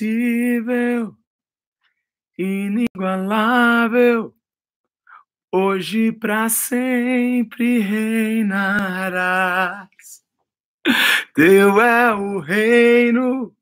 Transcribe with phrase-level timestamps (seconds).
[0.00, 1.14] invencível,
[2.38, 4.34] inigualável,
[5.52, 9.10] hoje para sempre reinarás.
[11.34, 13.54] Teu é o reino,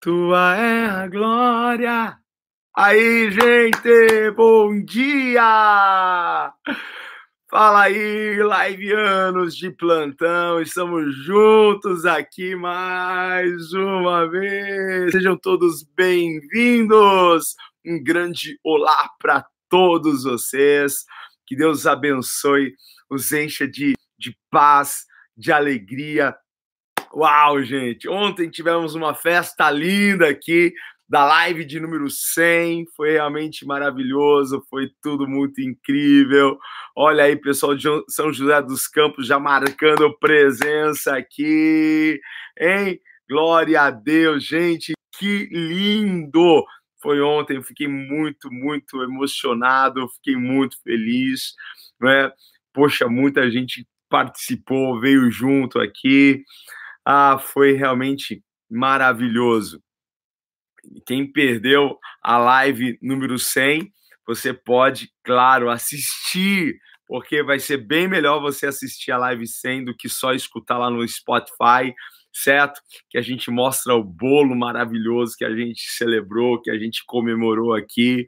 [0.00, 2.18] tua é a glória.
[2.76, 6.52] Aí, gente, bom dia!
[7.50, 15.12] Fala aí, liveanos de plantão, estamos juntos aqui mais uma vez.
[15.12, 17.56] Sejam todos bem-vindos.
[17.86, 21.06] Um grande olá para todos vocês.
[21.46, 22.74] Que Deus abençoe,
[23.08, 26.36] os encha de, de paz, de alegria.
[27.14, 28.10] Uau, gente!
[28.10, 30.74] Ontem tivemos uma festa linda aqui
[31.08, 32.84] da live de número 100.
[32.94, 36.58] Foi realmente maravilhoso, foi tudo muito incrível.
[36.94, 42.20] Olha aí, pessoal de São José dos Campos já marcando presença aqui,
[42.58, 43.00] hein?
[43.28, 46.64] Glória a Deus, gente, que lindo!
[47.00, 51.54] Foi ontem, fiquei muito, muito emocionado, fiquei muito feliz,
[52.00, 52.32] né?
[52.72, 56.42] Poxa, muita gente participou, veio junto aqui.
[57.04, 59.80] Ah, foi realmente maravilhoso.
[61.06, 63.92] Quem perdeu a live número 100,
[64.26, 69.96] você pode, claro, assistir, porque vai ser bem melhor você assistir a live 100 do
[69.96, 71.94] que só escutar lá no Spotify,
[72.32, 72.80] certo?
[73.08, 77.72] Que a gente mostra o bolo maravilhoso que a gente celebrou, que a gente comemorou
[77.74, 78.26] aqui.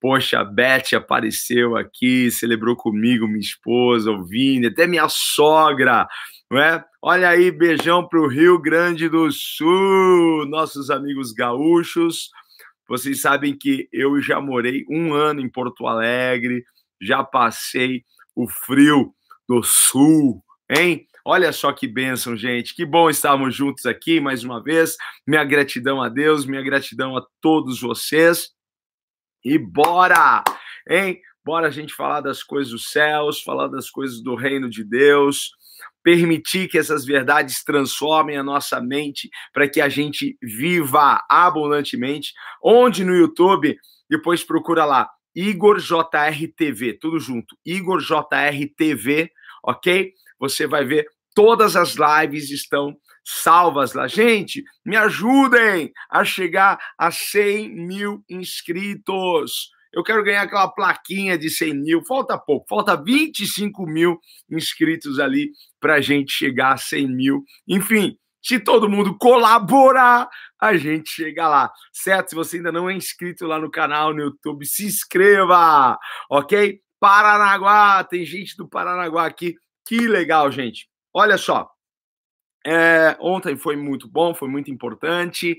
[0.00, 6.06] Poxa, a Beth apareceu aqui, celebrou comigo, minha esposa, o Vini, até minha sogra,
[6.54, 6.84] não é?
[7.02, 12.30] Olha aí, beijão para o Rio Grande do Sul, nossos amigos gaúchos.
[12.88, 16.64] Vocês sabem que eu já morei um ano em Porto Alegre,
[17.02, 18.04] já passei
[18.36, 19.12] o frio
[19.48, 21.08] do Sul, hein?
[21.24, 22.72] Olha só que bênção, gente.
[22.72, 24.96] Que bom estarmos juntos aqui mais uma vez.
[25.26, 28.50] Minha gratidão a Deus, minha gratidão a todos vocês.
[29.44, 30.44] E bora,
[30.88, 31.20] hein?
[31.44, 35.50] Bora a gente falar das coisas dos céus, falar das coisas do reino de Deus,
[36.04, 42.32] permitir que essas verdades transformem a nossa mente para que a gente viva abundantemente.
[42.62, 43.74] Onde no YouTube,
[44.08, 49.30] depois procura lá, Igor JR TV, tudo junto, Igor JR TV,
[49.64, 50.12] ok?
[50.38, 52.94] Você vai ver todas as lives estão
[53.24, 54.06] salvas lá.
[54.06, 59.70] Gente, me ajudem a chegar a 100 mil inscritos.
[59.94, 62.04] Eu quero ganhar aquela plaquinha de 100 mil.
[62.04, 64.18] Falta pouco, falta 25 mil
[64.50, 65.50] inscritos ali
[65.80, 67.44] para a gente chegar a 100 mil.
[67.68, 70.28] Enfim, se todo mundo colaborar,
[70.60, 72.30] a gente chega lá, certo?
[72.30, 75.98] Se você ainda não é inscrito lá no canal no YouTube, se inscreva,
[76.30, 76.80] ok?
[77.00, 79.54] Paranaguá, tem gente do Paranaguá aqui.
[79.86, 80.88] Que legal, gente.
[81.12, 81.70] Olha só,
[82.66, 85.56] é, ontem foi muito bom, foi muito importante,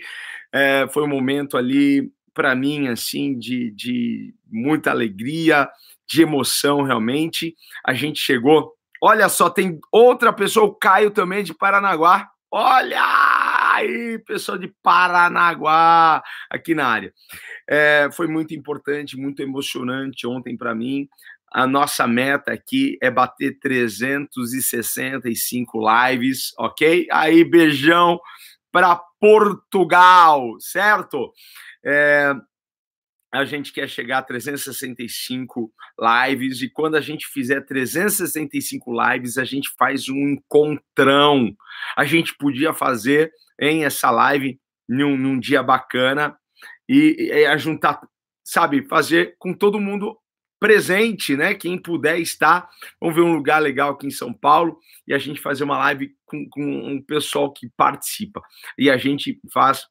[0.52, 5.68] é, foi um momento ali para mim assim de, de muita alegria,
[6.08, 7.56] de emoção realmente.
[7.84, 8.76] A gente chegou.
[9.02, 12.30] Olha só, tem outra pessoa, o Caio também de Paranaguá.
[12.52, 13.02] Olha
[13.74, 17.14] aí, pessoal de Paranaguá aqui na área.
[17.68, 21.10] É, foi muito importante, muito emocionante ontem para mim.
[21.52, 27.08] A nossa meta aqui é bater 365 lives, ok?
[27.12, 28.20] Aí, beijão
[28.72, 31.32] para Portugal, certo?
[31.86, 32.34] É,
[33.34, 39.44] a gente quer chegar a 365 lives e quando a gente fizer 365 lives, a
[39.44, 41.54] gente faz um encontrão.
[41.98, 46.38] A gente podia fazer em essa live num, num dia bacana
[46.88, 48.00] e, e juntar,
[48.44, 50.18] sabe, fazer com todo mundo
[50.66, 51.54] presente, né?
[51.54, 52.68] Quem puder estar,
[53.00, 56.16] vamos ver um lugar legal aqui em São Paulo e a gente fazer uma live
[56.26, 58.42] com, com um pessoal que participa.
[58.76, 59.86] E a gente faz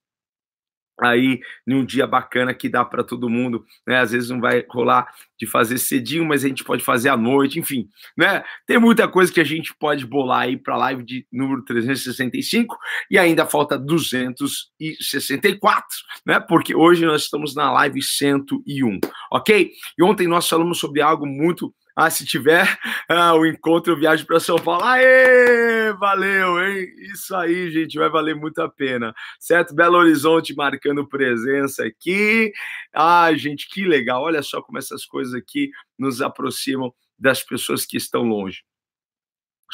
[1.01, 4.01] aí num dia bacana que dá para todo mundo, né?
[4.01, 7.59] Às vezes não vai rolar de fazer cedinho, mas a gente pode fazer à noite,
[7.59, 8.45] enfim, né?
[8.67, 12.77] Tem muita coisa que a gente pode bolar aí para a live de número 365
[13.11, 15.87] e ainda falta 264,
[16.27, 16.41] né?
[16.41, 19.01] Porque hoje nós estamos na live 101,
[19.33, 19.71] OK?
[19.99, 22.67] E ontem nós falamos sobre algo muito ah, se tiver
[23.09, 24.85] ah, o encontro, eu viajo para São Paulo.
[24.85, 25.93] Aê!
[25.95, 26.89] Valeu, hein?
[27.13, 29.15] Isso aí, gente, vai valer muito a pena.
[29.39, 29.75] Certo?
[29.75, 32.53] Belo Horizonte marcando presença aqui.
[32.93, 34.23] Ah, gente, que legal.
[34.23, 38.63] Olha só como essas coisas aqui nos aproximam das pessoas que estão longe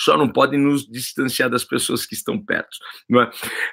[0.01, 2.79] só não podem nos distanciar das pessoas que estão perto.
[3.13, 3.31] É?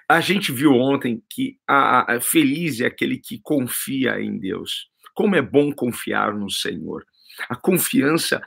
[0.09, 4.89] A gente viu ontem que a, a, feliz é aquele que confia em Deus.
[5.13, 7.05] Como é bom confiar no Senhor.
[7.49, 8.41] A confiança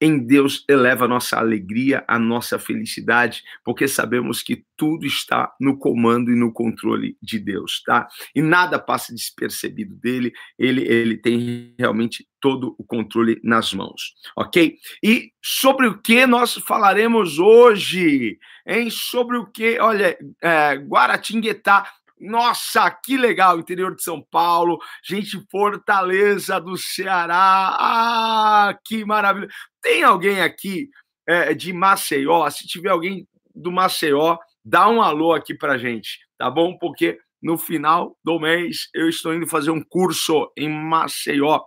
[0.00, 5.78] em Deus eleva a nossa alegria, a nossa felicidade, porque sabemos que tudo está no
[5.78, 8.06] comando e no controle de Deus, tá?
[8.34, 14.76] E nada passa despercebido dele, ele, ele tem realmente todo o controle nas mãos, ok?
[15.02, 18.90] E sobre o que nós falaremos hoje, hein?
[18.90, 26.58] Sobre o que, olha, é, Guaratinguetá, nossa, que legal, interior de São Paulo, gente, Fortaleza
[26.60, 29.48] do Ceará, ah, que maravilha.
[29.82, 30.88] Tem alguém aqui
[31.28, 32.48] é, de Maceió?
[32.50, 36.76] Se tiver alguém do Maceió, dá um alô aqui pra gente, tá bom?
[36.78, 41.60] Porque no final do mês eu estou indo fazer um curso em Maceió.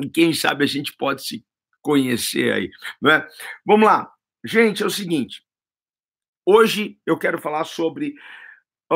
[0.00, 1.44] E quem sabe a gente pode se
[1.82, 2.70] conhecer aí,
[3.00, 3.28] não é?
[3.66, 4.10] Vamos lá.
[4.44, 5.44] Gente, é o seguinte.
[6.44, 8.14] Hoje eu quero falar sobre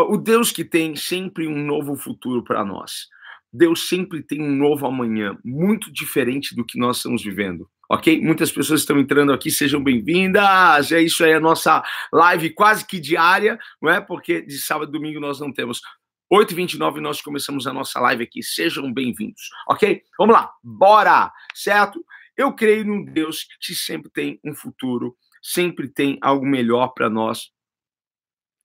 [0.02, 3.08] o Deus que tem sempre um novo futuro para nós.
[3.52, 7.68] Deus sempre tem um novo amanhã, muito diferente do que nós estamos vivendo.
[7.88, 8.20] Ok?
[8.20, 10.92] Muitas pessoas estão entrando aqui, sejam bem-vindas.
[10.92, 11.82] É isso aí, a nossa
[12.12, 14.00] live quase que diária, não é?
[14.00, 15.80] Porque de sábado e domingo nós não temos.
[16.30, 18.42] 8h29 nós começamos a nossa live aqui.
[18.42, 20.02] Sejam bem-vindos, ok?
[20.18, 22.04] Vamos lá, bora, certo?
[22.36, 27.55] Eu creio num Deus que sempre tem um futuro, sempre tem algo melhor para nós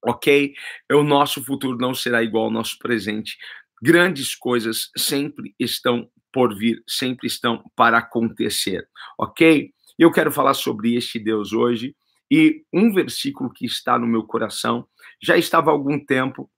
[0.03, 0.53] ok?
[0.91, 3.37] O nosso futuro não será igual ao nosso presente.
[3.81, 8.87] Grandes coisas sempre estão por vir, sempre estão para acontecer,
[9.17, 9.71] ok?
[9.97, 11.95] Eu quero falar sobre este Deus hoje
[12.29, 14.87] e um versículo que está no meu coração
[15.21, 16.49] já estava há algum tempo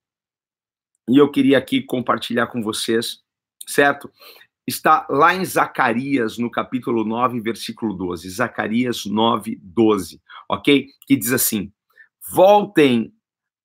[1.08, 3.18] e eu queria aqui compartilhar com vocês,
[3.66, 4.10] certo?
[4.66, 8.30] Está lá em Zacarias, no capítulo 9, versículo 12.
[8.30, 10.86] Zacarias 9, 12, ok?
[11.06, 11.70] Que diz assim:
[12.32, 13.12] Voltem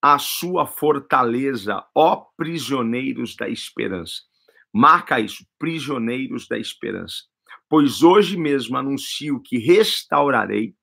[0.01, 4.22] a sua fortaleza, ó prisioneiros da esperança.
[4.74, 7.24] Marca isso, prisioneiros da esperança.
[7.68, 10.75] Pois hoje mesmo anuncio que restaurarei,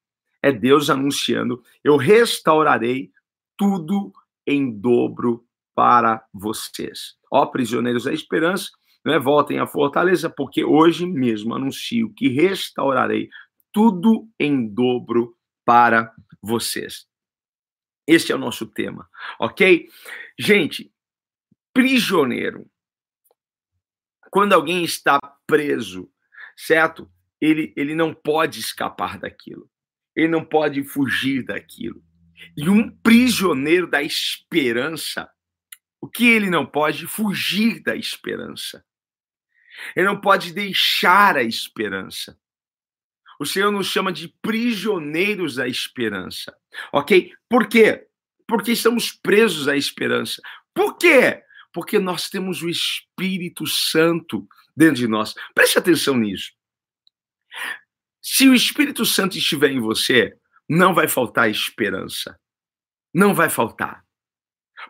[0.42, 3.10] é Deus anunciando, eu restaurarei
[3.56, 4.12] tudo
[4.46, 7.16] em dobro para vocês.
[7.30, 8.70] Ó prisioneiros da esperança,
[9.04, 13.28] né, voltem à fortaleza, porque hoje mesmo anuncio que restaurarei
[13.72, 17.06] tudo em dobro para vocês.
[18.06, 19.08] Este é o nosso tema,
[19.38, 19.88] ok?
[20.38, 20.92] Gente,
[21.72, 22.70] prisioneiro.
[24.30, 26.10] Quando alguém está preso,
[26.56, 27.10] certo?
[27.40, 29.70] Ele, ele não pode escapar daquilo.
[30.14, 32.02] Ele não pode fugir daquilo.
[32.56, 35.30] E um prisioneiro da esperança,
[36.00, 38.84] o que ele não pode fugir da esperança.
[39.94, 42.38] Ele não pode deixar a esperança.
[43.38, 46.56] O Senhor nos chama de prisioneiros da esperança.
[46.92, 47.32] Ok?
[47.48, 48.06] Por quê?
[48.46, 50.40] Porque estamos presos à esperança.
[50.74, 51.42] Por quê?
[51.72, 54.46] Porque nós temos o Espírito Santo
[54.76, 55.34] dentro de nós.
[55.54, 56.52] Preste atenção nisso.
[58.22, 60.36] Se o Espírito Santo estiver em você,
[60.68, 62.38] não vai faltar esperança.
[63.14, 64.04] Não vai faltar.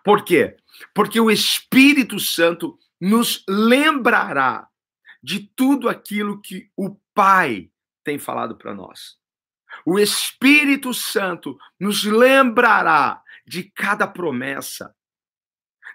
[0.05, 0.57] Por quê?
[0.95, 4.69] Porque o Espírito Santo nos lembrará
[5.23, 7.71] de tudo aquilo que o Pai
[8.07, 9.17] tem falado para nós.
[9.85, 14.95] O Espírito Santo nos lembrará de cada promessa,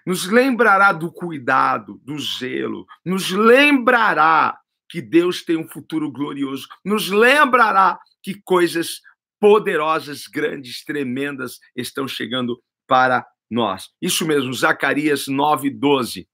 [0.06, 4.58] nos lembrará do cuidado, do zelo, nos lembrará
[4.90, 9.00] que Deus tem um futuro glorioso, nos lembrará que coisas
[9.40, 13.88] poderosas, grandes, tremendas estão chegando para nós.
[14.02, 16.28] Isso mesmo, Zacarias 9:12.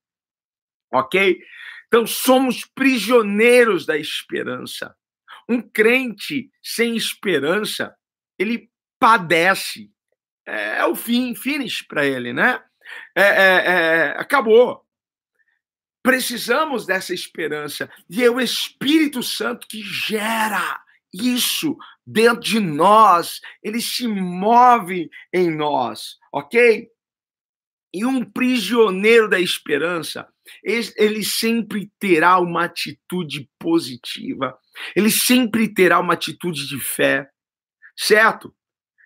[0.91, 1.39] OK?
[1.87, 4.93] Então somos prisioneiros da esperança.
[5.49, 7.95] Um crente sem esperança,
[8.37, 9.91] ele padece.
[10.45, 12.63] É, é o fim, finish para ele, né?
[13.15, 14.85] É, é, é, acabou.
[16.03, 17.89] Precisamos dessa esperança.
[18.09, 20.81] E é o Espírito Santo que gera
[21.13, 21.75] isso
[22.05, 23.41] dentro de nós.
[23.61, 26.87] Ele se move em nós, ok?
[27.93, 30.27] E um prisioneiro da esperança,
[30.63, 34.57] ele sempre terá uma atitude positiva,
[34.95, 37.29] ele sempre terá uma atitude de fé,
[37.97, 38.55] certo?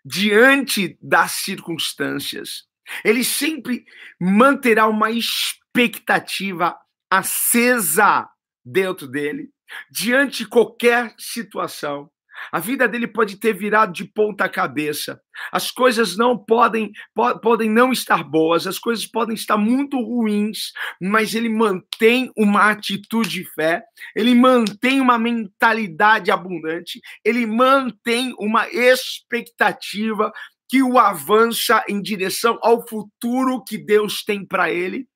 [0.05, 2.65] Diante das circunstâncias.
[3.03, 3.85] Ele sempre
[4.19, 6.77] manterá uma expectativa
[7.09, 8.27] acesa
[8.65, 9.49] dentro dele,
[9.89, 12.11] diante de qualquer situação.
[12.51, 15.19] A vida dele pode ter virado de ponta cabeça.
[15.51, 20.71] As coisas não podem po podem não estar boas, as coisas podem estar muito ruins,
[21.01, 23.83] mas ele mantém uma atitude de fé,
[24.15, 30.31] ele mantém uma mentalidade abundante, ele mantém uma expectativa
[30.69, 35.07] que o avança em direção ao futuro que Deus tem para ele.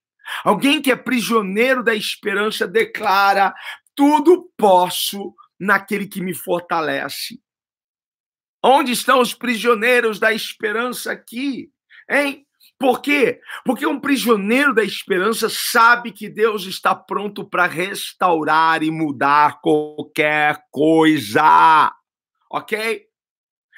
[0.43, 3.53] Alguém que é prisioneiro da esperança declara:
[3.95, 7.41] tudo posso naquele que me fortalece.
[8.63, 11.71] Onde estão os prisioneiros da esperança aqui?
[12.09, 12.45] Hein?
[12.79, 13.41] Por quê?
[13.65, 20.63] Porque um prisioneiro da esperança sabe que Deus está pronto para restaurar e mudar qualquer
[20.69, 21.91] coisa.
[22.51, 23.07] Ok?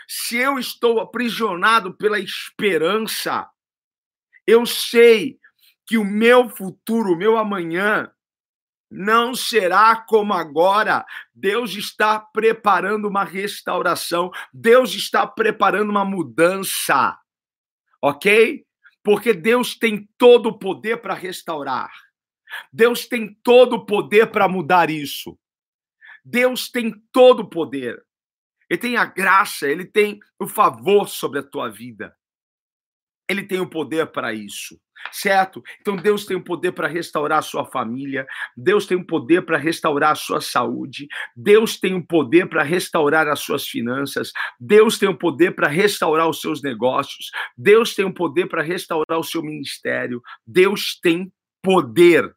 [0.07, 3.48] Se eu estou aprisionado pela esperança,
[4.45, 5.39] eu sei
[5.86, 8.12] que o meu futuro, o meu amanhã,
[8.89, 11.05] não será como agora.
[11.34, 17.17] Deus está preparando uma restauração, Deus está preparando uma mudança,
[18.01, 18.65] ok?
[19.03, 21.91] Porque Deus tem todo o poder para restaurar,
[22.74, 25.38] Deus tem todo o poder para mudar isso.
[26.24, 28.03] Deus tem todo o poder.
[28.69, 32.15] Ele tem a graça, ele tem o favor sobre a tua vida.
[33.29, 34.79] Ele tem o poder para isso
[35.12, 35.63] certo?
[35.79, 39.57] Então Deus tem o poder para restaurar a sua família, Deus tem o poder para
[39.57, 45.09] restaurar a sua saúde, Deus tem o poder para restaurar as suas finanças, Deus tem
[45.09, 49.41] o poder para restaurar os seus negócios, Deus tem o poder para restaurar o seu
[49.41, 51.31] ministério, Deus tem
[51.62, 52.31] poder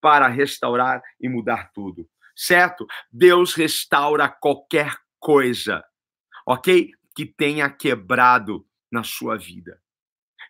[0.00, 2.86] para restaurar e mudar tudo, certo?
[3.10, 5.82] Deus restaura qualquer coisa,
[6.46, 6.90] ok?
[7.16, 9.80] Que tenha quebrado na sua vida.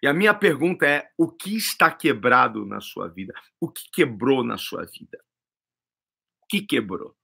[0.05, 3.33] E a minha pergunta é: o que está quebrado na sua vida?
[3.59, 5.19] O que quebrou na sua vida?
[6.43, 7.17] O que quebrou?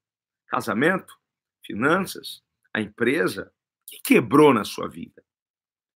[0.49, 1.15] Casamento?
[1.63, 2.43] Finanças?
[2.73, 3.53] A empresa?
[3.83, 5.23] O que quebrou na sua vida?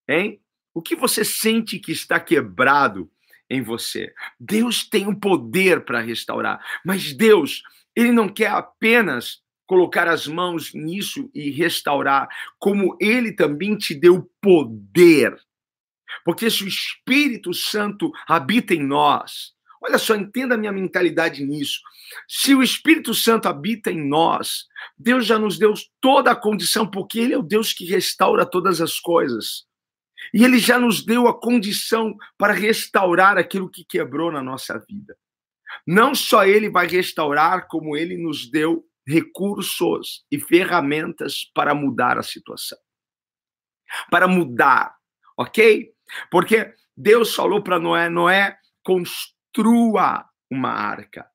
[0.07, 0.43] Hein?
[0.75, 3.11] O que você sente que está quebrado
[3.49, 4.13] em você?
[4.39, 7.63] Deus tem o poder para restaurar, mas Deus,
[7.97, 14.31] ele não quer apenas colocar as mãos nisso e restaurar, como ele também te deu
[14.39, 15.35] poder
[16.25, 21.81] porque se o Espírito Santo habita em nós, olha só, entenda a minha mentalidade nisso.
[22.29, 24.67] Se o Espírito Santo habita em nós,
[24.97, 28.81] Deus já nos deu toda a condição, porque Ele é o Deus que restaura todas
[28.81, 29.65] as coisas.
[30.33, 35.17] E Ele já nos deu a condição para restaurar aquilo que quebrou na nossa vida.
[35.87, 42.23] Não só Ele vai restaurar, como Ele nos deu recursos e ferramentas para mudar a
[42.23, 42.79] situação.
[44.11, 44.95] Para mudar,
[45.37, 45.93] ok?
[46.31, 51.27] Porque Deus falou para Noé: Noé, construa uma arca.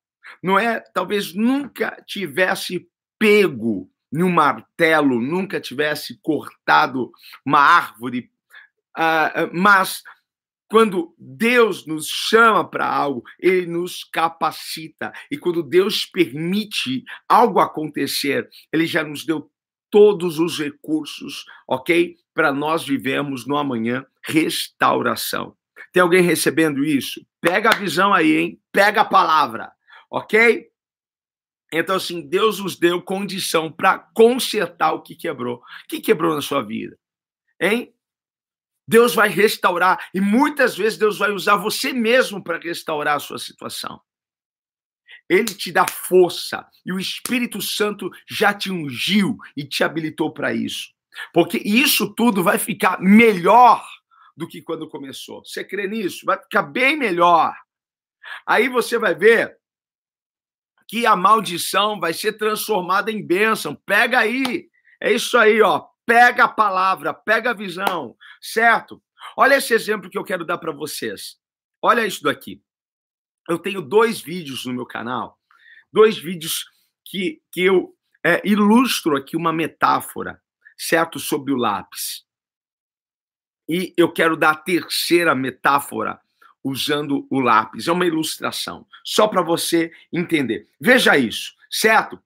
[0.42, 7.12] Noé talvez nunca tivesse pego num martelo, nunca tivesse cortado
[7.44, 8.30] uma árvore,
[8.96, 10.02] uh, mas
[10.70, 15.12] quando Deus nos chama para algo, ele nos capacita.
[15.28, 19.49] E quando Deus permite algo acontecer, ele já nos deu
[19.90, 22.16] todos os recursos, ok?
[22.32, 25.56] Para nós vivermos no amanhã restauração.
[25.92, 27.24] Tem alguém recebendo isso?
[27.40, 28.60] Pega a visão aí, hein?
[28.70, 29.72] Pega a palavra,
[30.10, 30.68] ok?
[31.72, 35.56] Então, assim, Deus nos deu condição para consertar o que quebrou.
[35.56, 36.98] O que quebrou na sua vida?
[37.60, 37.94] Hein?
[38.88, 43.38] Deus vai restaurar e muitas vezes Deus vai usar você mesmo para restaurar a sua
[43.38, 44.00] situação.
[45.30, 50.52] Ele te dá força e o Espírito Santo já te ungiu e te habilitou para
[50.52, 50.88] isso.
[51.32, 53.86] Porque isso tudo vai ficar melhor
[54.36, 55.44] do que quando começou.
[55.44, 56.26] Você crê nisso?
[56.26, 57.54] Vai ficar bem melhor.
[58.44, 59.56] Aí você vai ver
[60.88, 63.76] que a maldição vai ser transformada em bênção.
[63.86, 64.68] Pega aí.
[65.00, 65.86] É isso aí, ó.
[66.04, 69.00] Pega a palavra, pega a visão, certo?
[69.36, 71.36] Olha esse exemplo que eu quero dar para vocês.
[71.80, 72.60] Olha isso daqui.
[73.50, 75.36] Eu tenho dois vídeos no meu canal,
[75.92, 76.70] dois vídeos
[77.04, 80.40] que, que eu é, ilustro aqui uma metáfora,
[80.78, 81.18] certo?
[81.18, 82.24] Sobre o lápis.
[83.68, 86.20] E eu quero dar a terceira metáfora
[86.62, 87.88] usando o lápis.
[87.88, 90.68] É uma ilustração, só para você entender.
[90.80, 92.22] Veja isso, certo?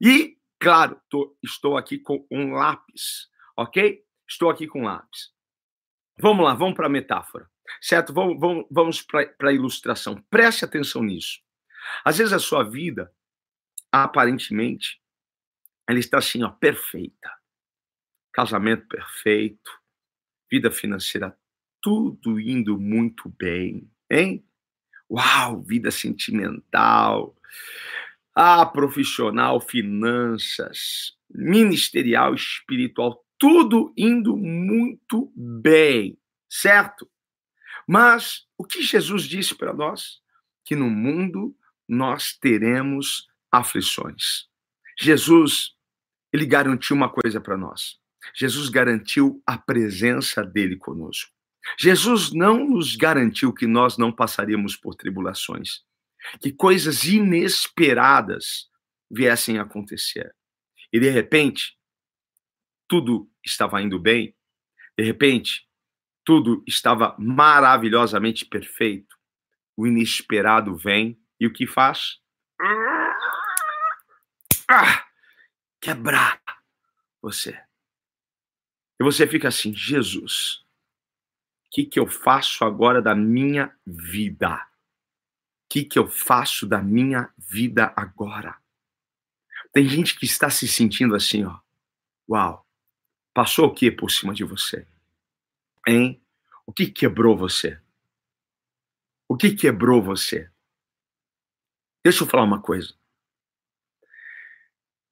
[0.00, 4.04] E, claro, tô, estou aqui com um lápis, ok?
[4.28, 5.32] Estou aqui com um lápis.
[6.16, 7.49] Vamos lá, vamos para a metáfora,
[7.80, 8.12] certo?
[8.12, 10.22] Vamos, vamos, vamos para a ilustração.
[10.30, 11.40] Preste atenção nisso.
[12.04, 13.12] Às vezes a sua vida,
[13.90, 15.00] aparentemente,
[15.88, 17.30] ela está assim, ó, perfeita.
[18.32, 19.70] Casamento perfeito,
[20.50, 21.36] vida financeira,
[21.82, 24.44] tudo indo muito bem, hein?
[25.10, 27.36] Uau, vida sentimental,
[28.34, 36.16] ah, profissional, finanças, ministerial, espiritual, tudo indo muito bem,
[36.48, 37.10] certo?
[37.92, 40.20] Mas o que Jesus disse para nós?
[40.64, 41.56] Que no mundo
[41.88, 44.46] nós teremos aflições.
[44.96, 45.74] Jesus,
[46.32, 47.98] ele garantiu uma coisa para nós.
[48.32, 51.32] Jesus garantiu a presença dele conosco.
[51.76, 55.82] Jesus não nos garantiu que nós não passaríamos por tribulações,
[56.40, 58.70] que coisas inesperadas
[59.10, 60.32] viessem a acontecer.
[60.92, 61.76] e de repente
[62.86, 64.32] tudo estava indo bem,
[64.96, 65.68] de repente
[66.24, 69.16] tudo estava maravilhosamente perfeito,
[69.76, 72.20] o inesperado vem e o que faz?
[74.68, 75.06] Ah,
[75.80, 76.40] quebrar
[77.20, 77.60] você.
[79.00, 80.64] E você fica assim, Jesus,
[81.66, 84.54] o que, que eu faço agora da minha vida?
[84.54, 88.58] O que, que eu faço da minha vida agora?
[89.72, 91.58] Tem gente que está se sentindo assim, ó.
[92.28, 92.66] Uau,
[93.32, 94.86] passou o que por cima de você?
[95.86, 96.22] Hein?
[96.66, 97.80] O que quebrou você?
[99.28, 100.50] O que quebrou você?
[102.04, 102.94] Deixa eu falar uma coisa.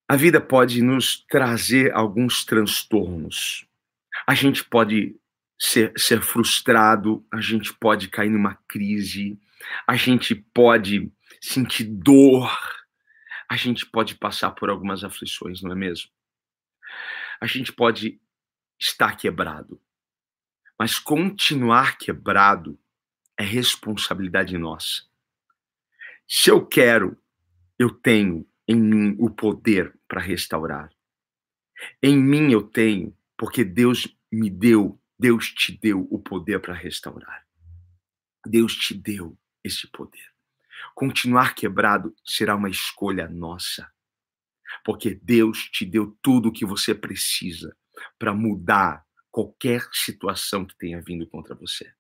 [0.09, 3.67] A vida pode nos trazer alguns transtornos.
[4.27, 5.19] A gente pode
[5.59, 9.39] ser, ser frustrado, a gente pode cair numa crise,
[9.87, 12.51] a gente pode sentir dor,
[13.51, 16.11] a gente pode passar por algumas aflições, não é mesmo?
[17.41, 18.21] A gente pode
[18.81, 19.81] estar quebrado,
[20.79, 22.79] mas continuar quebrado
[23.37, 25.03] é responsabilidade nossa.
[26.27, 27.21] Se eu quero,
[27.79, 30.91] eu tenho em mim o poder para restaurar.
[32.03, 37.47] Em mim eu tenho, porque Deus me deu, Deus te deu o poder para restaurar.
[38.47, 40.33] Deus te deu esse poder.
[40.95, 43.91] Continuar quebrado será uma escolha nossa.
[44.85, 47.77] Porque Deus te deu tudo o que você precisa
[48.19, 49.08] para mudar
[49.39, 51.95] qualquer situação que tenha vindo contra você.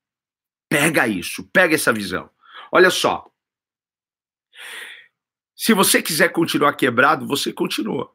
[0.68, 2.28] Pega isso, pega essa visão.
[2.72, 3.32] Olha só.
[5.54, 8.12] Se você quiser continuar quebrado, você continua.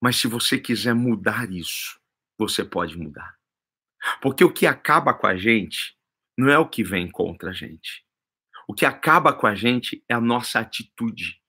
[0.00, 2.00] Mas se você quiser mudar isso,
[2.38, 3.36] você pode mudar.
[4.20, 5.98] Porque o que acaba com a gente
[6.38, 8.06] não é o que vem contra a gente.
[8.68, 11.42] O que acaba com a gente é a nossa atitude,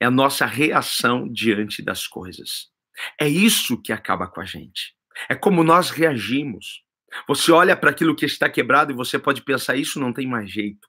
[0.00, 2.72] é a nossa reação diante das coisas.
[3.20, 4.96] É isso que acaba com a gente.
[5.28, 6.82] É como nós reagimos.
[7.28, 10.50] Você olha para aquilo que está quebrado e você pode pensar: isso não tem mais
[10.50, 10.88] jeito.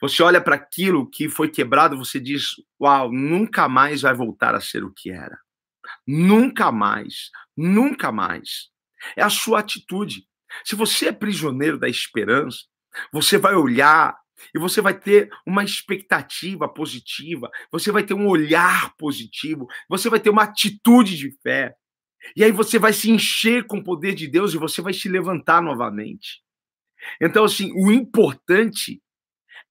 [0.00, 4.60] Você olha para aquilo que foi quebrado, você diz: Uau, nunca mais vai voltar a
[4.60, 5.38] ser o que era.
[6.06, 8.70] Nunca mais, nunca mais.
[9.16, 10.26] É a sua atitude.
[10.64, 12.60] Se você é prisioneiro da esperança,
[13.12, 14.16] você vai olhar
[14.54, 20.20] e você vai ter uma expectativa positiva, você vai ter um olhar positivo, você vai
[20.20, 21.74] ter uma atitude de fé.
[22.36, 25.08] E aí você vai se encher com o poder de Deus e você vai se
[25.08, 26.42] levantar novamente.
[27.20, 29.02] Então, assim, o importante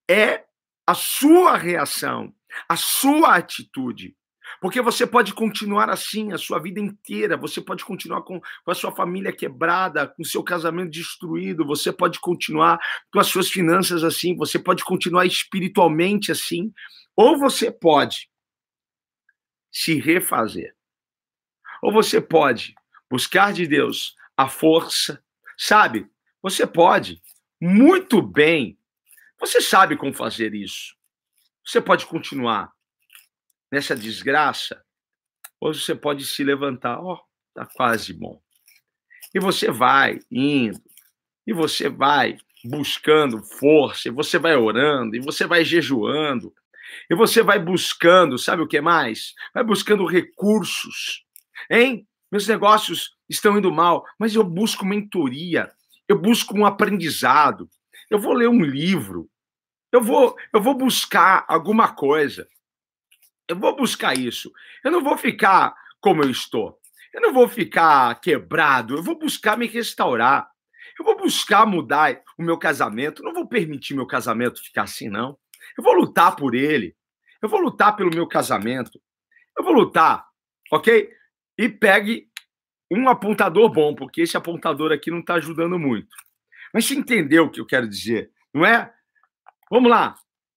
[0.10, 0.44] é
[0.86, 2.34] a sua reação,
[2.70, 4.16] a sua atitude.
[4.62, 8.76] Porque você pode continuar assim a sua vida inteira, você pode continuar com, com a
[8.76, 12.80] sua família quebrada, com o seu casamento destruído, você pode continuar
[13.12, 16.72] com as suas finanças assim, você pode continuar espiritualmente assim,
[17.16, 18.30] ou você pode
[19.72, 20.76] se refazer.
[21.84, 22.74] Ou você pode
[23.12, 25.22] buscar de Deus a força,
[25.58, 26.10] sabe?
[26.42, 27.22] Você pode
[27.62, 28.80] muito bem.
[29.38, 30.96] Você sabe como fazer isso.
[31.66, 32.72] Você pode continuar
[33.70, 34.82] nessa desgraça,
[35.60, 37.20] ou você pode se levantar, ó, oh,
[37.54, 38.42] tá quase bom.
[39.36, 40.82] E você vai indo,
[41.46, 46.54] e você vai buscando força, e você vai orando, e você vai jejuando,
[47.10, 49.34] e você vai buscando, sabe o que mais?
[49.54, 51.23] Vai buscando recursos
[51.70, 52.08] Hein?
[52.32, 55.72] Meus negócios estão indo mal, mas eu busco mentoria,
[56.08, 57.70] eu busco um aprendizado,
[58.10, 59.30] eu vou ler um livro,
[59.92, 62.48] eu vou, eu vou buscar alguma coisa.
[63.48, 64.52] Eu vou buscar isso.
[64.84, 66.80] Eu não vou ficar como eu estou.
[67.14, 70.50] Eu não vou ficar quebrado, eu vou buscar me restaurar.
[70.98, 73.24] Eu vou buscar mudar o meu casamento.
[73.24, 75.38] não vou permitir meu casamento ficar assim, não.
[75.78, 76.96] Eu vou lutar por ele.
[77.42, 79.00] Eu vou lutar pelo meu casamento.
[79.56, 80.26] Eu vou lutar,
[80.72, 81.12] ok?
[81.58, 82.30] E pegue
[82.92, 86.16] um apontador bom, porque esse apontador aqui não está ajudando muito.
[86.74, 88.94] Mas você entendeu o que eu quero dizer, não é?
[89.70, 90.16] Vamos lá.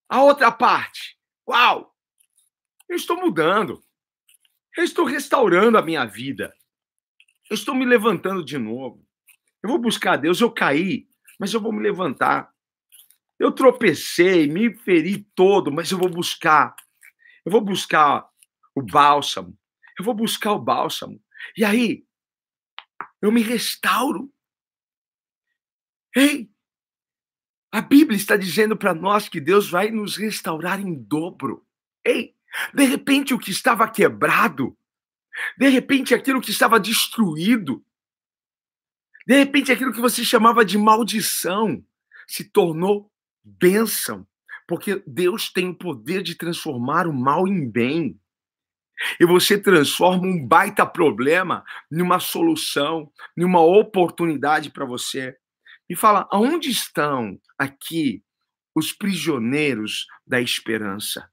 [0.09, 1.17] A outra parte.
[1.49, 1.95] Uau!
[2.89, 3.83] Eu estou mudando.
[4.77, 6.55] Eu estou restaurando a minha vida.
[7.51, 9.07] Eu estou me levantando de novo.
[9.63, 10.41] Eu vou buscar Deus.
[10.41, 12.53] Eu caí, mas eu vou me levantar.
[13.39, 16.75] Eu tropecei, me feri todo, mas eu vou buscar.
[17.45, 18.29] Eu vou buscar
[18.75, 19.57] o bálsamo.
[19.99, 21.21] Eu vou buscar o bálsamo.
[21.57, 22.05] E aí,
[23.21, 24.33] eu me restauro.
[26.15, 26.51] Ei,
[27.73, 31.67] a Bíblia está dizendo para nós que Deus vai nos restaurar em dobro.
[32.05, 32.35] Ei,
[32.73, 34.77] de repente o que estava quebrado,
[35.59, 37.85] de repente aquilo que estava destruído,
[39.27, 41.85] de repente aquilo que você chamava de maldição
[42.27, 43.13] se tornou
[43.45, 44.27] bênção,
[44.67, 48.19] porque Deus tem o poder de transformar o mal em bem.
[49.21, 55.37] E você transforma um baita problema numa solução, numa oportunidade para você.
[55.89, 58.23] E fala, aonde estão aqui
[58.75, 61.31] os prisioneiros da esperança?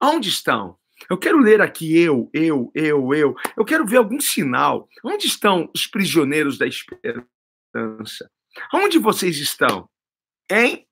[0.00, 0.78] Aonde estão?
[1.10, 3.34] Eu quero ler aqui eu, eu, eu, eu.
[3.56, 4.88] Eu quero ver algum sinal.
[5.04, 8.30] Onde estão os prisioneiros da esperança?
[8.72, 9.88] Onde vocês estão?
[10.50, 10.86] Hein?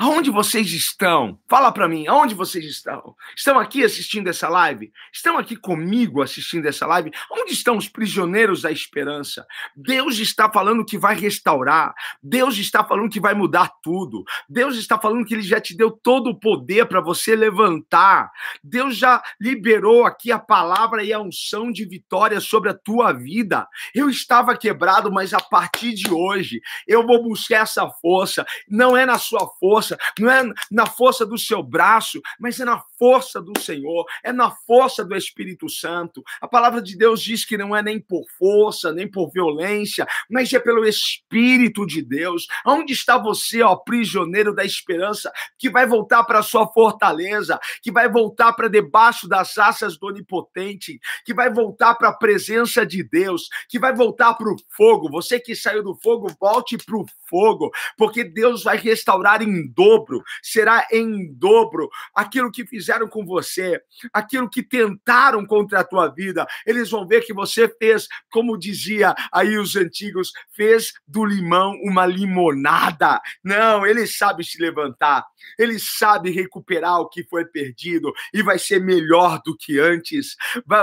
[0.00, 1.40] Aonde vocês estão?
[1.48, 3.16] Fala para mim, aonde vocês estão?
[3.36, 4.92] Estão aqui assistindo essa live?
[5.12, 7.10] Estão aqui comigo assistindo essa live?
[7.32, 9.44] Onde estão os prisioneiros da esperança?
[9.74, 11.92] Deus está falando que vai restaurar.
[12.22, 14.22] Deus está falando que vai mudar tudo.
[14.48, 18.30] Deus está falando que ele já te deu todo o poder para você levantar.
[18.62, 23.66] Deus já liberou aqui a palavra e a unção de vitória sobre a tua vida.
[23.92, 28.46] Eu estava quebrado, mas a partir de hoje eu vou buscar essa força.
[28.68, 32.64] Não é na sua força força, não é na força do seu braço, mas é
[32.64, 36.22] na força do Senhor, é na força do Espírito Santo.
[36.40, 40.52] A palavra de Deus diz que não é nem por força, nem por violência, mas
[40.52, 42.46] é pelo Espírito de Deus.
[42.66, 48.08] Onde está você, ó, prisioneiro da esperança, que vai voltar para sua fortaleza, que vai
[48.08, 53.48] voltar para debaixo das asas do Onipotente, que vai voltar para a presença de Deus,
[53.68, 55.10] que vai voltar para o fogo.
[55.10, 60.24] Você que saiu do fogo, volte para o fogo, porque Deus vai restaurar em dobro,
[60.42, 63.80] será em dobro aquilo que fizeram com você,
[64.12, 66.44] aquilo que tentaram contra a tua vida.
[66.66, 72.04] Eles vão ver que você fez, como dizia aí os antigos, fez do limão uma
[72.04, 73.20] limonada.
[73.44, 75.24] Não, ele sabe se levantar,
[75.56, 80.34] ele sabe recuperar o que foi perdido e vai ser melhor do que antes.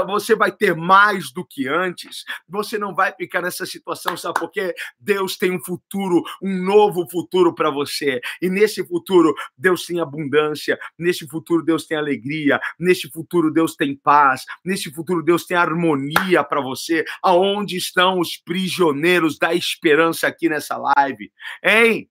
[0.08, 2.24] Você vai ter mais do que antes.
[2.48, 4.74] Você não vai ficar nessa situação, sabe por quê?
[4.98, 8.22] Deus tem um futuro, um novo futuro para você.
[8.42, 10.78] E nesse futuro, Deus tem abundância.
[10.98, 12.60] Nesse futuro, Deus tem alegria.
[12.80, 14.44] Nesse futuro, Deus tem paz.
[14.64, 17.04] Nesse futuro, Deus tem harmonia para você.
[17.22, 21.32] Aonde estão os prisioneiros da esperança aqui nessa live?
[21.64, 22.10] Hein?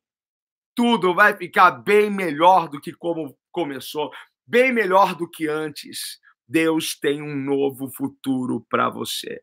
[0.75, 4.11] Tudo vai ficar bem melhor do que como começou,
[4.47, 6.19] bem melhor do que antes.
[6.47, 9.41] Deus tem um novo futuro para você.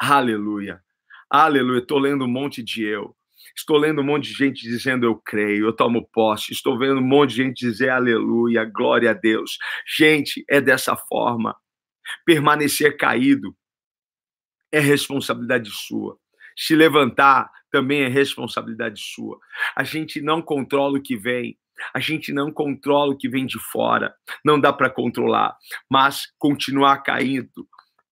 [0.00, 0.82] Aleluia.
[1.28, 1.80] Aleluia.
[1.80, 3.14] Estou lendo um monte de eu.
[3.56, 6.52] Estou lendo um monte de gente dizendo eu creio, eu tomo posse.
[6.52, 9.58] Estou vendo um monte de gente dizer aleluia, glória a Deus.
[9.96, 11.56] Gente, é dessa forma.
[12.24, 13.54] Permanecer caído
[14.72, 16.18] é responsabilidade sua.
[16.56, 19.38] Se levantar também é responsabilidade sua.
[19.76, 21.56] A gente não controla o que vem,
[21.94, 25.56] a gente não controla o que vem de fora, não dá para controlar,
[25.88, 27.66] mas continuar caindo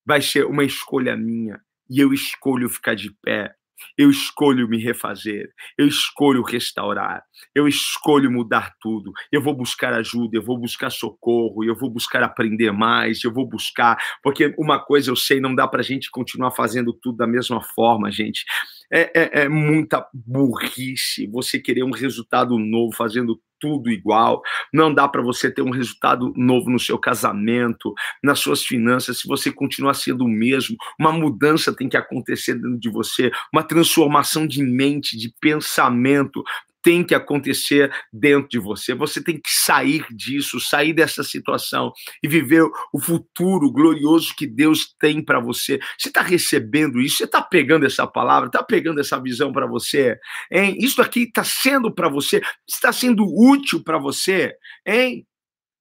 [0.07, 3.55] vai ser uma escolha minha e eu escolho ficar de pé.
[3.97, 7.23] Eu escolho me refazer, eu escolho restaurar,
[7.55, 9.13] eu escolho mudar tudo.
[9.31, 13.47] Eu vou buscar ajuda, eu vou buscar socorro, eu vou buscar aprender mais, eu vou
[13.47, 17.27] buscar, porque uma coisa eu sei, não dá para a gente continuar fazendo tudo da
[17.27, 18.45] mesma forma, gente.
[18.91, 24.43] É, é, é muita burrice você querer um resultado novo fazendo tudo igual.
[24.73, 29.29] Não dá para você ter um resultado novo no seu casamento, nas suas finanças, se
[29.29, 30.77] você continuar sendo o mesmo.
[30.99, 36.43] Uma mudança tem que acontecer dentro de você, uma transformação de mente, de pensamento
[36.89, 38.95] tem que acontecer dentro de você.
[38.95, 42.63] Você tem que sair disso, sair dessa situação e viver
[42.95, 45.79] o futuro glorioso que Deus tem para você.
[45.99, 47.19] Você está recebendo isso?
[47.19, 48.47] Você está pegando essa palavra?
[48.47, 50.19] Está pegando essa visão para você?
[50.51, 50.79] Hein?
[50.81, 52.41] Isso aqui está sendo para você?
[52.67, 54.55] Está sendo útil para você?
[54.87, 55.27] Hein?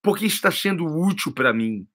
[0.04, 1.88] Porque está sendo útil para mim.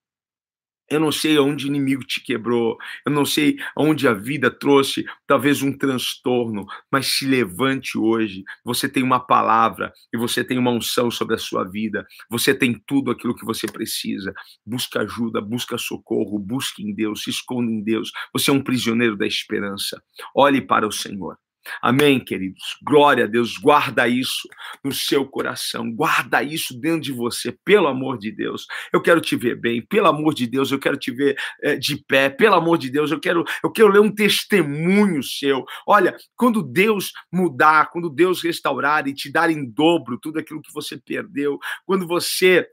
[0.90, 5.04] Eu não sei onde o inimigo te quebrou, eu não sei onde a vida trouxe
[5.26, 8.44] talvez um transtorno, mas se levante hoje.
[8.64, 12.06] Você tem uma palavra e você tem uma unção sobre a sua vida.
[12.30, 14.34] Você tem tudo aquilo que você precisa.
[14.66, 18.10] Busca ajuda, busca socorro, busque em Deus, se esconda em Deus.
[18.32, 20.02] Você é um prisioneiro da esperança.
[20.34, 21.36] Olhe para o Senhor.
[21.80, 22.76] Amém, queridos?
[22.82, 23.56] Glória a Deus.
[23.56, 24.48] Guarda isso
[24.84, 25.92] no seu coração.
[25.92, 28.66] Guarda isso dentro de você, pelo amor de Deus.
[28.92, 30.70] Eu quero te ver bem, pelo amor de Deus.
[30.70, 33.10] Eu quero te ver é, de pé, pelo amor de Deus.
[33.10, 35.64] Eu quero, eu quero ler um testemunho seu.
[35.86, 40.72] Olha, quando Deus mudar, quando Deus restaurar e te dar em dobro tudo aquilo que
[40.72, 42.66] você perdeu, quando você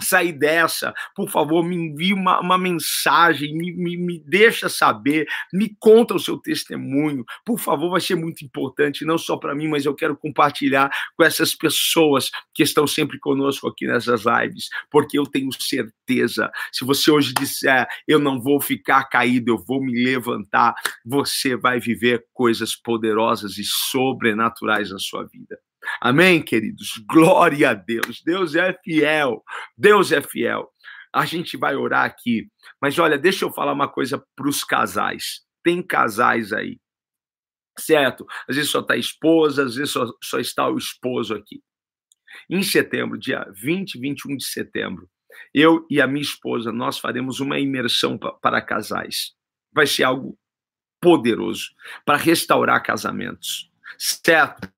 [0.00, 5.76] sair dessa, por favor, me envie uma, uma mensagem, me, me, me, deixa saber, me
[5.78, 9.84] conta o seu testemunho, por favor, vai ser muito importante, não só para mim, mas
[9.84, 15.26] eu quero compartilhar com essas pessoas que estão sempre conosco aqui nessas lives, porque eu
[15.26, 20.74] tenho certeza, se você hoje disser, eu não vou ficar caído, eu vou me levantar,
[21.04, 25.58] você vai viver coisas poderosas e sobrenaturais na sua vida.
[26.04, 27.00] Amém, queridos?
[27.08, 28.20] Glória a Deus.
[28.24, 29.40] Deus é fiel.
[29.78, 30.68] Deus é fiel.
[31.14, 32.50] A gente vai orar aqui.
[32.80, 35.42] Mas olha, deixa eu falar uma coisa para os casais.
[35.62, 36.80] Tem casais aí,
[37.78, 38.26] certo?
[38.48, 41.62] Às vezes só está a esposa, às vezes só, só está o esposo aqui.
[42.50, 45.08] Em setembro, dia 20 e 21 de setembro,
[45.54, 49.36] eu e a minha esposa, nós faremos uma imersão para casais.
[49.72, 50.36] Vai ser algo
[51.00, 51.70] poderoso
[52.04, 54.68] para restaurar casamentos, certo?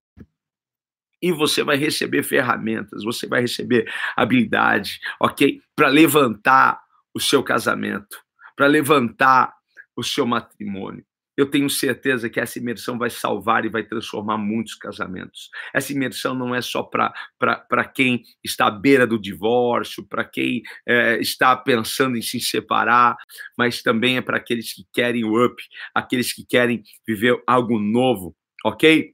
[1.24, 5.60] E você vai receber ferramentas, você vai receber habilidade, ok?
[5.74, 6.80] Para levantar
[7.14, 8.18] o seu casamento,
[8.54, 9.54] para levantar
[9.96, 11.04] o seu matrimônio
[11.36, 15.50] eu tenho certeza que essa imersão vai salvar e vai transformar muitos casamentos.
[15.72, 21.18] Essa imersão não é só para quem está à beira do divórcio, para quem é,
[21.20, 23.16] está pensando em se separar,
[23.58, 25.60] mas também é para aqueles que querem o up,
[25.94, 28.34] aqueles que querem viver algo novo,
[28.64, 29.13] ok?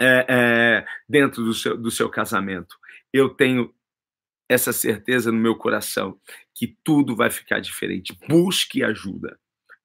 [0.00, 2.76] É, é, dentro do seu, do seu casamento.
[3.12, 3.74] Eu tenho
[4.48, 6.18] essa certeza no meu coração
[6.54, 8.16] que tudo vai ficar diferente.
[8.28, 9.38] Busque ajuda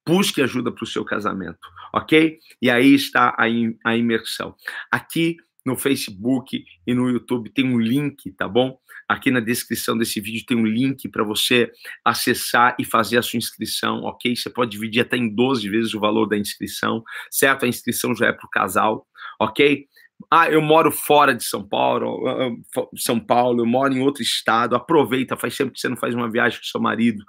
[0.06, 1.60] busque ajuda para o seu casamento,
[1.94, 2.38] ok?
[2.62, 3.46] E aí está a,
[3.86, 4.56] a imersão.
[4.92, 8.78] Aqui no Facebook e no YouTube tem um link, tá bom?
[9.08, 11.72] Aqui na descrição desse vídeo tem um link para você
[12.04, 14.36] acessar e fazer a sua inscrição, ok?
[14.36, 17.64] Você pode dividir até em 12 vezes o valor da inscrição, certo?
[17.64, 19.08] A inscrição já é para o casal,
[19.40, 19.88] ok?
[20.32, 22.20] Ah, eu moro fora de São Paulo,
[22.96, 24.76] São Paulo, eu moro em outro estado.
[24.76, 27.24] Aproveita, faz tempo que você não faz uma viagem com seu marido.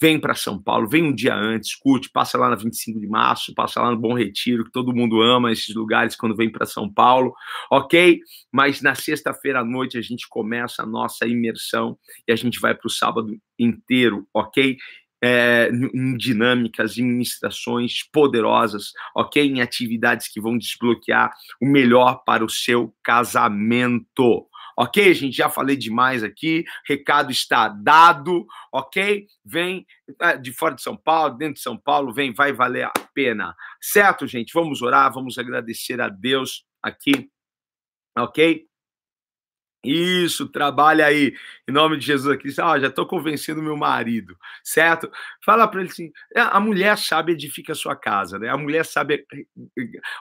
[0.00, 3.52] Vem para São Paulo, vem um dia antes, curte, passa lá na 25 de março,
[3.52, 6.88] passa lá no Bom Retiro, que todo mundo ama esses lugares quando vem para São
[6.88, 7.34] Paulo,
[7.68, 8.20] ok?
[8.52, 11.98] Mas na sexta-feira à noite a gente começa a nossa imersão
[12.28, 14.76] e a gente vai para o sábado inteiro, ok?
[15.22, 19.44] É, em dinâmicas, em ministrações poderosas, ok?
[19.44, 24.48] Em atividades que vão desbloquear o melhor para o seu casamento.
[24.76, 29.26] Ok, gente, já falei demais aqui, recado está dado, ok?
[29.44, 29.84] Vem
[30.20, 33.56] é, de fora de São Paulo, dentro de São Paulo, vem, vai valer a pena.
[33.80, 34.52] Certo, gente?
[34.54, 37.28] Vamos orar, vamos agradecer a Deus aqui,
[38.16, 38.67] ok?
[39.84, 41.34] Isso, trabalha aí.
[41.68, 42.48] Em nome de Jesus aqui.
[42.60, 45.10] Ah, já estou convencendo meu marido, certo?
[45.44, 48.48] Fala para ele assim: é, a mulher sábia edifica a sua casa, né?
[48.48, 49.24] A mulher sábia.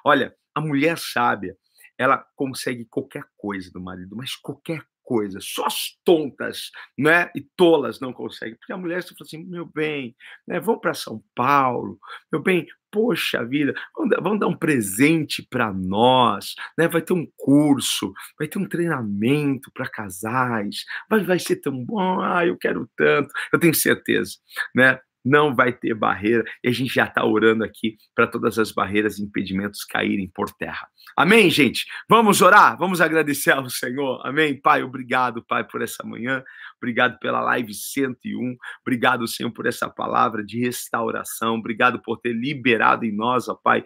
[0.03, 1.55] Olha, a mulher sábia,
[1.97, 5.39] ela consegue qualquer coisa do marido, mas qualquer coisa.
[5.41, 8.55] Só as tontas né, e tolas não conseguem.
[8.57, 10.15] Porque a mulher fala assim, meu bem,
[10.45, 11.97] né, vamos para São Paulo,
[12.31, 12.67] meu bem,
[12.97, 13.75] poxa vida,
[14.21, 16.87] vamos dar, um presente para nós, né?
[16.87, 22.19] vai ter um curso, vai ter um treinamento para casais, vai, vai ser tão bom,
[22.21, 24.31] ah, eu quero tanto, eu tenho certeza,
[24.75, 24.99] né?
[25.27, 29.19] Não vai ter barreira e a gente já está orando aqui para todas as barreiras
[29.19, 30.87] e impedimentos caírem por terra.
[31.15, 31.85] Amém, gente?
[32.09, 34.21] Vamos orar, vamos agradecer ao Senhor.
[34.25, 34.83] Amém, Pai.
[34.83, 36.43] Obrigado, Pai, por essa manhã.
[36.77, 38.55] Obrigado pela live 101.
[38.81, 41.55] Obrigado, Senhor, por essa palavra de restauração.
[41.55, 43.83] Obrigado por ter liberado em nós, ó Pai,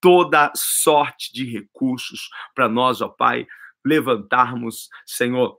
[0.00, 3.46] toda sorte de recursos para nós, ó Pai,
[3.84, 5.58] levantarmos, Senhor,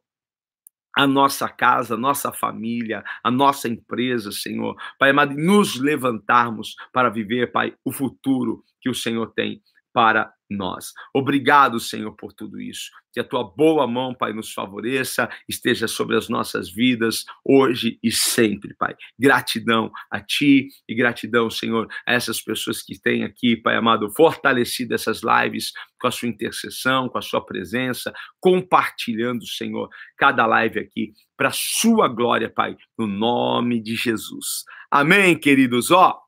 [0.95, 4.75] a nossa casa, a nossa família, a nossa empresa, Senhor.
[4.99, 9.61] Pai amado, nos levantarmos para viver, Pai, o futuro que o Senhor tem
[9.93, 10.93] para nós.
[11.13, 12.89] Obrigado, Senhor, por tudo isso.
[13.11, 18.11] Que a tua boa mão, Pai, nos favoreça, esteja sobre as nossas vidas, hoje e
[18.11, 18.95] sempre, Pai.
[19.19, 24.93] Gratidão a Ti e gratidão, Senhor, a essas pessoas que têm aqui, Pai amado, fortalecido
[24.93, 31.13] essas lives com a sua intercessão, com a sua presença, compartilhando, Senhor, cada live aqui
[31.37, 34.63] para sua glória, Pai, no nome de Jesus.
[34.91, 35.91] Amém, queridos.
[35.91, 36.19] Ó,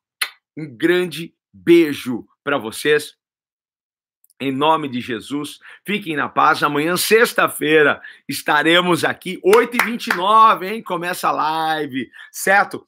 [0.58, 3.14] um grande beijo para vocês
[4.39, 6.62] em nome de Jesus, fiquem na paz.
[6.62, 10.84] Amanhã, sexta-feira, estaremos aqui, 8h29, hein?
[10.84, 12.86] Começa a live, certo?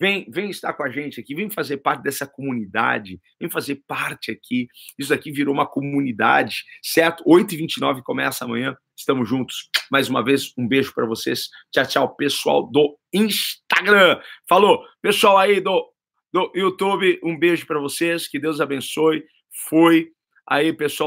[0.00, 4.30] Vem, vem estar com a gente aqui, vem fazer parte dessa comunidade, vem fazer parte
[4.30, 4.68] aqui.
[4.96, 7.24] Isso aqui virou uma comunidade, certo?
[7.24, 9.68] 8h29 começa amanhã, estamos juntos.
[9.90, 11.48] Mais uma vez, um beijo para vocês.
[11.72, 14.20] Tchau, tchau, pessoal do Instagram.
[14.48, 15.92] Falou, pessoal aí do,
[16.32, 19.24] do YouTube, um beijo para vocês, que Deus abençoe.
[19.68, 20.12] Foi.
[20.50, 21.06] Aí, pessoal.